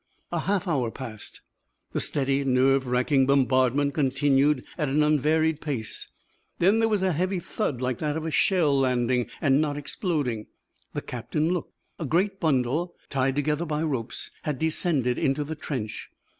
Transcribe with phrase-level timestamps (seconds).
[0.31, 1.41] A half hour passed.
[1.91, 6.07] The steady, nerve racking bombardment continued at an unvaried pace.
[6.57, 10.47] Then there was a heavy thud like that of a shell landing and not exploding.
[10.95, 11.75] The captain looked.
[11.99, 16.09] A great bundle, tied together by ropes, had descended into the trench.